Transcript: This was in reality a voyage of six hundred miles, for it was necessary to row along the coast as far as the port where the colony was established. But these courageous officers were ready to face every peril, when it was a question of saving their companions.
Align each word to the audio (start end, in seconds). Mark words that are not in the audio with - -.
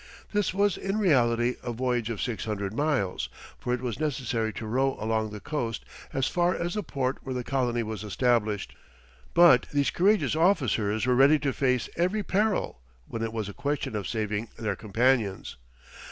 This 0.33 0.51
was 0.51 0.77
in 0.77 0.97
reality 0.97 1.57
a 1.61 1.71
voyage 1.71 2.09
of 2.09 2.23
six 2.23 2.45
hundred 2.45 2.73
miles, 2.73 3.29
for 3.59 3.71
it 3.71 3.81
was 3.81 3.99
necessary 3.99 4.51
to 4.53 4.65
row 4.65 4.97
along 4.99 5.29
the 5.29 5.39
coast 5.39 5.85
as 6.11 6.25
far 6.25 6.55
as 6.55 6.73
the 6.73 6.81
port 6.81 7.19
where 7.21 7.35
the 7.35 7.43
colony 7.43 7.83
was 7.83 8.03
established. 8.03 8.75
But 9.35 9.67
these 9.69 9.91
courageous 9.91 10.35
officers 10.35 11.05
were 11.05 11.13
ready 11.13 11.37
to 11.37 11.53
face 11.53 11.87
every 11.97 12.23
peril, 12.23 12.81
when 13.07 13.21
it 13.21 13.31
was 13.31 13.47
a 13.47 13.53
question 13.53 13.95
of 13.95 14.07
saving 14.07 14.49
their 14.57 14.75
companions. 14.75 15.57